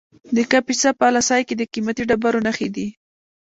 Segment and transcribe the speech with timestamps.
[0.35, 2.87] د کاپیسا په اله سای کې د قیمتي ډبرو نښې دي.